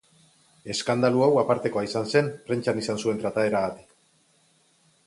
Eskandalu 0.73 1.21
hau 1.25 1.35
apartekoa 1.41 1.85
izan 1.89 2.09
zen, 2.15 2.33
prentsan 2.49 2.83
izan 2.85 3.05
zuen 3.05 3.23
trataeragatik. 3.25 3.95